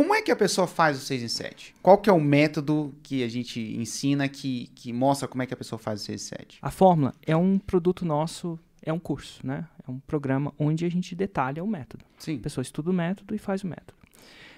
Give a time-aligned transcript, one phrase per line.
[0.00, 1.74] como é que a pessoa faz o 6 em 7?
[1.82, 5.52] Qual que é o método que a gente ensina que, que mostra como é que
[5.52, 6.58] a pessoa faz o 6 em 7?
[6.62, 9.68] A fórmula é um produto nosso, é um curso, né?
[9.86, 12.02] É um programa onde a gente detalha o método.
[12.16, 12.38] Sim.
[12.38, 13.92] A pessoa estuda o método e faz o método.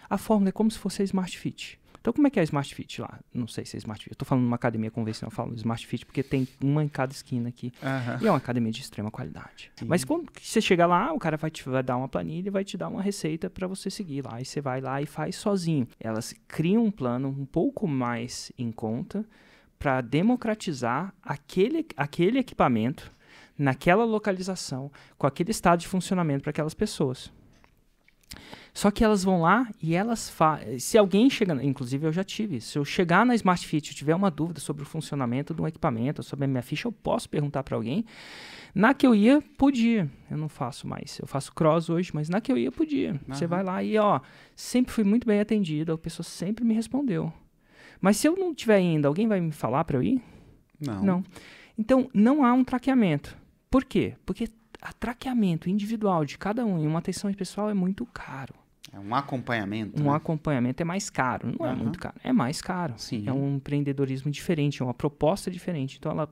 [0.09, 1.77] A fórmula é como se fosse a Smart Fit.
[2.03, 3.21] Então, como é que é a Smart Fit lá?
[3.33, 4.11] Não sei se é Smart Fit.
[4.11, 7.13] Eu tô falando numa academia convencional, eu falo Smart Fit porque tem uma em cada
[7.13, 7.73] esquina aqui.
[7.81, 8.19] Aham.
[8.21, 9.71] E é uma academia de extrema qualidade.
[9.77, 9.85] Sim.
[9.87, 12.65] Mas quando você chega lá, o cara vai te vai dar uma planilha e vai
[12.65, 14.41] te dar uma receita para você seguir lá.
[14.41, 15.87] E você vai lá e faz sozinho.
[16.01, 19.25] Elas criam um plano um pouco mais em conta
[19.79, 23.13] para democratizar aquele, aquele equipamento
[23.57, 27.31] naquela localização, com aquele estado de funcionamento para aquelas pessoas.
[28.75, 30.79] Só que elas vão lá e elas fazem.
[30.79, 34.15] Se alguém chega, inclusive eu já tive, se eu chegar na Smart Fit e tiver
[34.15, 37.63] uma dúvida sobre o funcionamento de um equipamento, sobre a minha ficha, eu posso perguntar
[37.63, 38.05] para alguém.
[38.75, 40.11] Na que eu ia, podia.
[40.31, 41.19] Eu não faço mais.
[41.19, 43.21] Eu faço cross hoje, mas na que eu ia, podia.
[43.29, 43.51] Você Aham.
[43.51, 44.21] vai lá e, ó,
[44.57, 47.31] sempre fui muito bem atendido, a pessoa sempre me respondeu.
[48.01, 50.23] Mas se eu não tiver ainda, alguém vai me falar para eu ir?
[50.81, 51.05] Não.
[51.05, 51.25] Não.
[51.77, 53.37] Então, não há um traqueamento.
[53.71, 54.15] Por quê?
[54.25, 54.49] Porque
[54.81, 58.62] a traqueamento individual de cada um em uma atenção pessoal é muito caro.
[58.93, 60.01] É um acompanhamento.
[60.01, 60.17] Um né?
[60.17, 61.49] acompanhamento é mais caro.
[61.59, 61.79] Não é Aham.
[61.79, 62.95] muito caro, é mais caro.
[62.99, 63.25] Sim.
[63.27, 65.97] É um empreendedorismo diferente, é uma proposta diferente.
[65.99, 66.29] Então, ela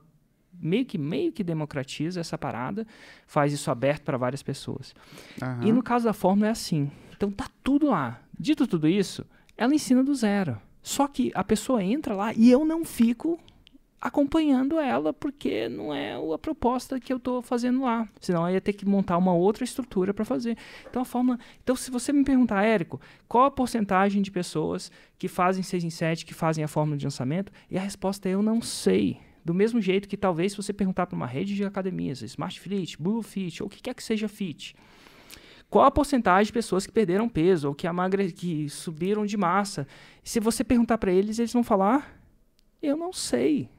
[0.61, 2.85] meio que, meio que democratiza essa parada,
[3.25, 4.93] faz isso aberto para várias pessoas.
[5.41, 5.65] Aham.
[5.65, 6.91] E no caso da fórmula é assim.
[7.15, 8.21] Então tá tudo lá.
[8.39, 9.25] Dito tudo isso,
[9.57, 10.57] ela ensina do zero.
[10.83, 13.39] Só que a pessoa entra lá e eu não fico
[14.01, 18.09] acompanhando ela porque não é a proposta que eu estou fazendo lá.
[18.19, 20.57] Senão eu ia ter que montar uma outra estrutura para fazer.
[20.89, 21.37] Então a fórmula.
[21.61, 25.89] Então, se você me perguntar, Érico, qual a porcentagem de pessoas que fazem 6 em
[25.91, 27.51] 7, que fazem a fórmula de lançamento?
[27.69, 29.19] E a resposta é eu não sei.
[29.45, 33.01] Do mesmo jeito que talvez se você perguntar para uma rede de academias, Smart Fit,
[33.01, 34.75] Blue Fit, ou o que quer que seja Fit,
[35.69, 38.31] qual a porcentagem de pessoas que perderam peso ou que, amagre...
[38.31, 39.87] que subiram de massa?
[40.23, 42.19] Se você perguntar para eles, eles vão falar:
[42.81, 43.69] Eu não sei.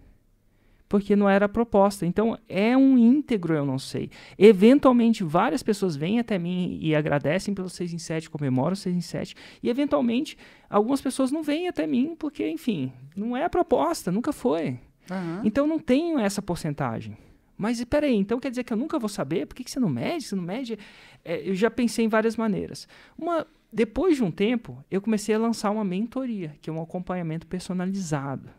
[0.93, 2.05] Porque não era a proposta.
[2.05, 4.11] Então, é um íntegro, eu não sei.
[4.37, 8.95] Eventualmente, várias pessoas vêm até mim e agradecem pelo 6 em 7, comemoram o 6
[8.95, 9.35] em 7.
[9.63, 10.37] E, eventualmente,
[10.69, 14.79] algumas pessoas não vêm até mim porque, enfim, não é a proposta, nunca foi.
[15.11, 15.41] Aham.
[15.43, 17.17] Então não tenho essa porcentagem.
[17.57, 19.47] Mas e peraí, então quer dizer que eu nunca vou saber?
[19.47, 20.25] Por que, que você não mede?
[20.25, 20.79] Você não mede?
[21.25, 22.87] É, eu já pensei em várias maneiras.
[23.17, 27.47] Uma, depois de um tempo, eu comecei a lançar uma mentoria, que é um acompanhamento
[27.47, 28.51] personalizado.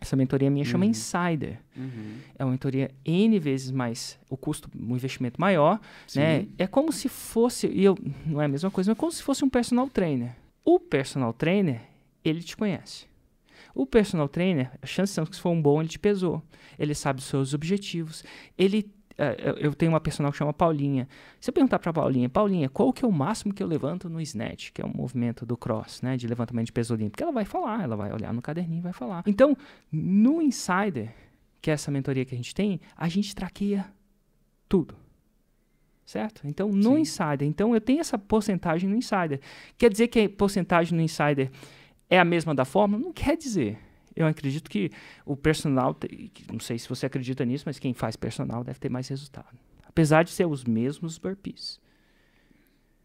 [0.00, 0.90] Essa mentoria minha chama Uhum.
[0.90, 1.58] Insider.
[1.76, 2.14] Uhum.
[2.38, 5.78] É uma mentoria N vezes mais o custo, um investimento maior,
[6.14, 6.46] né?
[6.56, 9.44] É como se fosse, e eu, não é a mesma coisa, mas como se fosse
[9.44, 10.34] um personal trainer.
[10.64, 11.82] O personal trainer,
[12.24, 13.06] ele te conhece.
[13.74, 16.42] O personal trainer, a chance são que se for um bom, ele te pesou.
[16.78, 18.24] Ele sabe os seus objetivos.
[18.56, 18.90] Ele,
[19.38, 21.08] eu- eu tenho uma personal que chama Paulinha.
[21.40, 24.20] Se eu perguntar para Paulinha, Paulinha, qual que é o máximo que eu levanto no
[24.20, 27.22] snatch, que é um movimento do cross, né, de levantamento de peso olímpico?
[27.22, 29.22] Ela vai falar, ela vai olhar no caderninho e vai falar.
[29.26, 29.56] Então,
[29.92, 31.12] no Insider,
[31.60, 33.86] que é essa mentoria que a gente tem, a gente traqueia
[34.68, 34.94] tudo.
[36.06, 36.40] Certo?
[36.44, 37.00] Então, no Sim.
[37.00, 37.42] Insider.
[37.42, 39.40] Então, eu tenho essa porcentagem no Insider.
[39.78, 41.50] Quer dizer que a porcentagem no Insider
[42.08, 43.00] é a mesma da fórmula?
[43.00, 43.78] Não quer dizer.
[44.14, 44.90] Eu acredito que
[45.24, 45.96] o personal,
[46.52, 49.56] não sei se você acredita nisso, mas quem faz personal deve ter mais resultado.
[49.86, 51.80] Apesar de ser os mesmos burpees.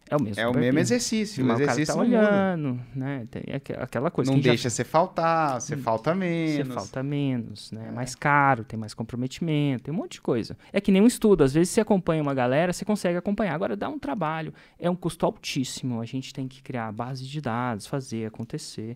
[0.08, 0.66] É o mesmo É o burpee.
[0.68, 1.44] mesmo exercício.
[1.44, 2.20] O Mas o cara exercício tá não muda.
[2.30, 3.28] olhando, né?
[3.32, 4.30] Tem aque- aquela coisa.
[4.30, 6.76] Não Quem já deixa você faltar, você falta você menos.
[6.76, 7.88] falta menos, né?
[7.88, 7.92] É.
[7.92, 10.56] Mais caro, tem mais comprometimento, tem um monte de coisa.
[10.72, 13.56] É que nem um estudo, às vezes você acompanha uma galera, você consegue acompanhar.
[13.56, 17.42] Agora dá um trabalho, é um custo altíssimo, a gente tem que criar base de
[17.42, 18.96] dados, fazer acontecer.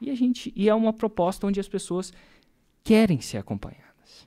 [0.00, 2.12] E a gente e é uma proposta onde as pessoas
[2.82, 4.26] querem ser acompanhadas.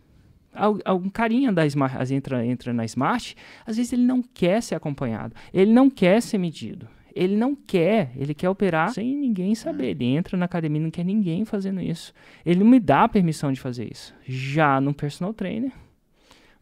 [0.53, 3.35] Al- Algum carinha da Smart, entra, entra na Smart,
[3.65, 6.87] às vezes ele não quer ser acompanhado, ele não quer ser medido.
[7.15, 9.89] Ele não quer, ele quer operar sem ninguém saber.
[9.91, 12.11] Ele entra na academia e não quer ninguém fazendo isso.
[12.43, 14.15] Ele não me dá a permissão de fazer isso.
[14.25, 15.71] Já no personal trainer,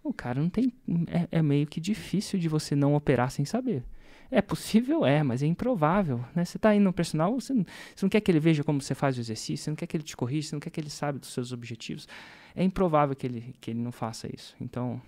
[0.03, 0.73] o cara não tem.
[1.09, 3.81] É, é meio que difícil de você não operar sem saber.
[4.31, 6.23] É possível, é, mas é improvável.
[6.33, 6.45] Né?
[6.45, 8.95] Você está indo no personal, você não, você não quer que ele veja como você
[8.95, 10.89] faz o exercício, você não quer que ele te corrija, você não quer que ele
[10.89, 12.07] saiba dos seus objetivos.
[12.55, 14.55] É improvável que ele, que ele não faça isso.
[14.61, 15.01] Então,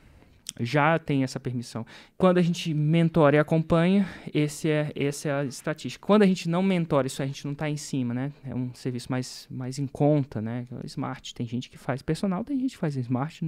[0.59, 1.85] já tem essa permissão.
[2.17, 6.05] Quando a gente mentora e acompanha, esse é, essa é a estatística.
[6.05, 8.31] Quando a gente não mentora, isso a gente não está em cima, né?
[8.43, 10.67] É um serviço mais, mais em conta, né?
[10.83, 11.33] Smart.
[11.33, 13.41] Tem gente que faz personal, tem gente que faz smart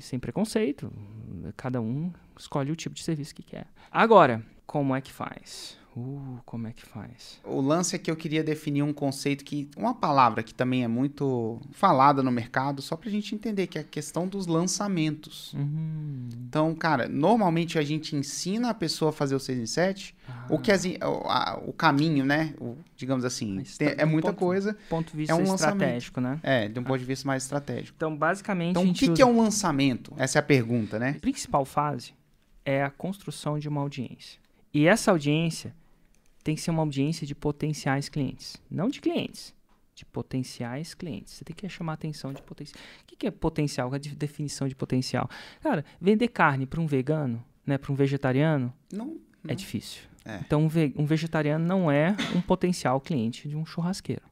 [0.00, 0.92] sem preconceito.
[1.56, 3.66] Cada um escolhe o tipo de serviço que quer.
[3.90, 5.80] Agora, como é que faz?
[5.94, 7.38] Uh, como é que faz?
[7.44, 9.68] O lance é que eu queria definir um conceito que.
[9.76, 13.82] Uma palavra que também é muito falada no mercado, só pra gente entender, que é
[13.82, 15.52] a questão dos lançamentos.
[15.52, 16.28] Uhum.
[16.48, 20.14] Então, cara, normalmente a gente ensina a pessoa a fazer o 6 em 7,
[20.48, 22.54] o que as, o, a- o caminho, né?
[22.58, 24.74] O- digamos assim, tem- é muita ponto- coisa.
[24.88, 25.74] Ponto de vista É um lançamento.
[25.82, 26.40] estratégico, né?
[26.42, 27.94] É, de um ponto de vista mais estratégico.
[27.98, 29.14] Então, basicamente, Então, o que, usa...
[29.14, 30.14] que é um lançamento?
[30.16, 31.16] Essa é a pergunta, né?
[31.18, 32.14] A principal fase
[32.64, 34.40] é a construção de uma audiência.
[34.72, 35.74] E essa audiência
[36.42, 38.56] tem que ser uma audiência de potenciais clientes.
[38.70, 39.54] Não de clientes,
[39.94, 41.34] de potenciais clientes.
[41.34, 42.82] Você tem que chamar a atenção de potencial.
[43.02, 43.88] O que que é potencial?
[43.88, 45.28] Qual é a de- definição de potencial?
[45.60, 50.02] Cara, vender carne para um vegano, né, para um vegetariano, Não, é difícil.
[50.24, 50.38] É.
[50.38, 54.22] Então, um, ve- um vegetariano não é um potencial cliente de um churrasqueiro.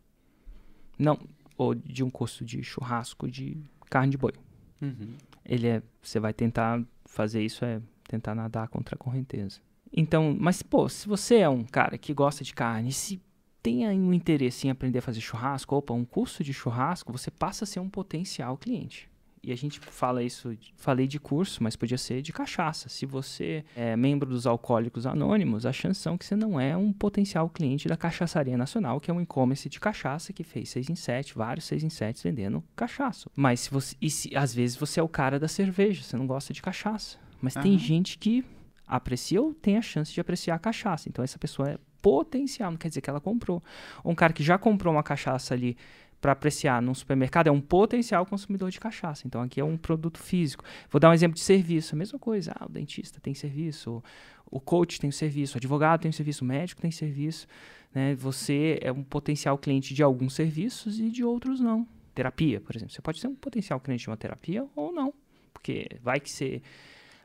[0.98, 1.19] Não,
[1.56, 3.56] ou de um custo de churrasco de
[3.88, 4.32] carne de boi.
[4.81, 5.14] Uhum.
[5.44, 9.60] Ele é, você vai tentar fazer isso é tentar nadar contra a correnteza.
[9.92, 13.20] Então, mas pô, se você é um cara que gosta de carne, se
[13.62, 17.31] tem aí um interesse em aprender a fazer churrasco, opa, um curso de churrasco, você
[17.31, 19.10] passa a ser um potencial cliente.
[19.42, 22.90] E a gente fala isso, falei de curso, mas podia ser de cachaça.
[22.90, 26.92] Se você é membro dos Alcoólicos Anônimos, a chance são que você não é um
[26.92, 30.94] potencial cliente da Cachaçaria Nacional, que é um e-commerce de cachaça que fez 6 em
[30.94, 33.31] 7, vários 6 em 7 vendendo cachaça.
[33.34, 36.26] Mas se você, e se, às vezes você é o cara da cerveja, você não
[36.26, 37.16] gosta de cachaça.
[37.40, 37.78] Mas tem Aham.
[37.78, 38.44] gente que
[38.90, 41.08] aprecia ou tem a chance de apreciar a cachaça.
[41.08, 43.62] Então essa pessoa é potencial, não quer dizer que ela comprou.
[44.02, 45.76] Ou um cara que já comprou uma cachaça ali
[46.20, 49.26] para apreciar num supermercado é um potencial consumidor de cachaça.
[49.26, 50.64] Então aqui é um produto físico.
[50.90, 52.52] Vou dar um exemplo de serviço, a mesma coisa.
[52.58, 54.02] Ah, o dentista tem serviço,
[54.50, 57.46] o, o coach tem serviço, o advogado tem serviço, o médico tem serviço.
[57.94, 58.14] Né?
[58.16, 61.87] Você é um potencial cliente de alguns serviços e de outros não.
[62.14, 62.92] Terapia, por exemplo.
[62.92, 65.14] Você pode ser um potencial cliente de uma terapia ou não.
[65.52, 66.60] Porque vai que você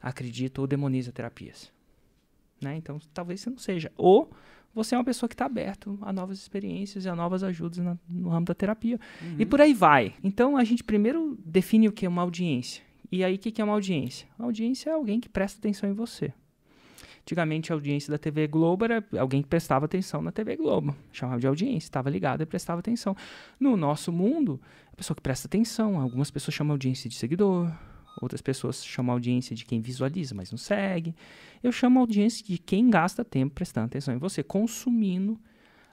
[0.06, 1.72] acredita ou demoniza terapias.
[2.62, 2.78] Né?
[2.78, 3.92] Então, talvez você não seja.
[3.98, 4.32] Ou
[4.74, 7.98] você é uma pessoa que está aberto a novas experiências e a novas ajudas na-
[8.10, 9.00] no ramo da terapia.
[9.40, 10.14] E por aí vai.
[10.24, 12.84] Então, a gente primeiro define o que é uma audiência.
[13.12, 14.28] E aí, o que que é uma audiência?
[14.40, 16.34] A audiência é alguém que presta atenção em você.
[17.22, 20.96] Antigamente, a audiência da TV Globo era alguém que prestava atenção na TV Globo.
[21.12, 23.16] Chamava de audiência, estava ligado e prestava atenção.
[23.60, 24.62] No nosso mundo,
[24.94, 27.72] a pessoa que presta atenção, algumas pessoas chamam audiência de seguidor,
[28.22, 31.16] outras pessoas chamam audiência de quem visualiza, mas não segue.
[31.62, 35.40] Eu chamo audiência de quem gasta tempo prestando atenção em você, consumindo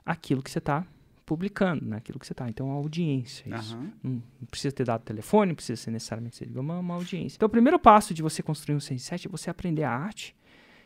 [0.05, 0.85] aquilo que você está
[1.25, 1.97] publicando, né?
[1.97, 2.47] aquilo que você está.
[2.49, 3.75] Então, a audiência, isso.
[3.75, 3.93] Aham.
[4.03, 7.37] Não, não precisa ter dado telefone, não precisa ser necessariamente ser uma, uma audiência.
[7.37, 10.35] Então, o primeiro passo de você construir um 107 é você aprender a arte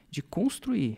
[0.10, 0.98] de construir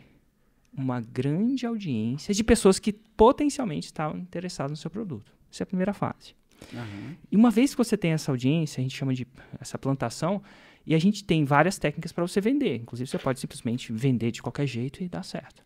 [0.71, 5.33] uma grande audiência de pessoas que potencialmente estavam interessadas no seu produto.
[5.51, 6.36] Essa é a primeira fase.
[6.73, 7.15] Aham.
[7.31, 9.27] E uma vez que você tem essa audiência, a gente chama de
[9.59, 10.41] essa plantação,
[10.85, 12.77] e a gente tem várias técnicas para você vender.
[12.77, 15.63] Inclusive, você pode simplesmente vender de qualquer jeito e dar certo.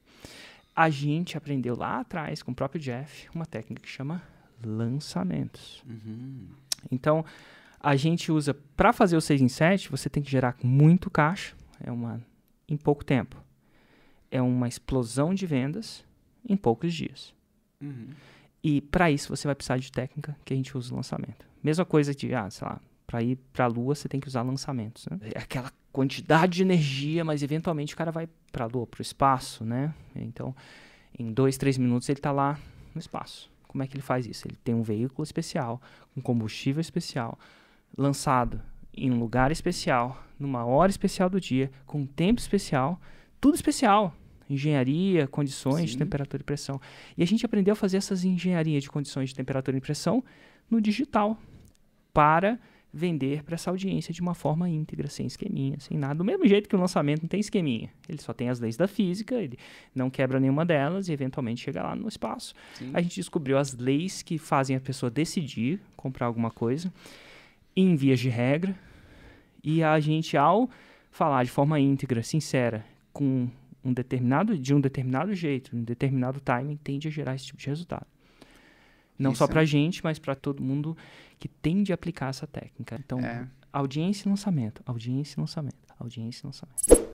[0.75, 4.21] A gente aprendeu lá atrás, com o próprio Jeff, uma técnica que chama
[4.63, 5.83] lançamentos.
[5.87, 6.47] Uhum.
[6.91, 7.23] Então,
[7.79, 11.55] a gente usa para fazer o 6 em 7, você tem que gerar muito caixa,
[11.81, 12.21] é uma
[12.67, 13.41] em pouco tempo.
[14.31, 16.03] É uma explosão de vendas
[16.47, 17.33] em poucos dias.
[17.81, 18.09] Uhum.
[18.63, 21.45] E para isso você vai precisar de técnica que a gente usa no lançamento.
[21.61, 24.41] Mesma coisa de, ah, sei lá, para ir para a lua você tem que usar
[24.41, 25.19] lançamentos, né?
[25.35, 29.01] É aquela quantidade de energia, mas eventualmente o cara vai para a lua, para o
[29.01, 29.93] espaço, né?
[30.15, 30.55] Então,
[31.17, 32.57] em dois, três minutos ele está lá
[32.95, 33.51] no espaço.
[33.67, 34.47] Como é que ele faz isso?
[34.47, 35.81] Ele tem um veículo especial,
[36.15, 37.37] um combustível especial,
[37.97, 38.61] lançado
[38.93, 42.99] em um lugar especial, numa hora especial do dia, com um tempo especial,
[43.41, 44.15] tudo especial.
[44.49, 45.99] Engenharia, condições de Sim.
[45.99, 46.79] temperatura e pressão.
[47.17, 50.23] E a gente aprendeu a fazer essas engenharias de condições de temperatura e pressão
[50.69, 51.37] no digital
[52.13, 52.59] para
[52.93, 56.13] vender para essa audiência de uma forma íntegra, sem esqueminha, sem nada.
[56.13, 57.89] Do mesmo jeito que o lançamento não tem esqueminha.
[58.07, 59.57] Ele só tem as leis da física, ele
[59.95, 62.53] não quebra nenhuma delas e eventualmente chega lá no espaço.
[62.75, 62.91] Sim.
[62.93, 66.93] A gente descobriu as leis que fazem a pessoa decidir comprar alguma coisa
[67.75, 68.75] em vias de regra.
[69.63, 70.69] E a gente, ao
[71.09, 73.49] falar de forma íntegra, sincera, com
[73.83, 77.67] um determinado, de um determinado jeito, um determinado timing, tende a gerar esse tipo de
[77.67, 78.05] resultado.
[79.17, 80.97] Não Isso só é- pra gente, mas para todo mundo
[81.39, 82.95] que tende a aplicar essa técnica.
[83.03, 83.47] Então, É.
[83.71, 87.12] audiência e lançamento, audiência e lançamento, audiência e lançamento.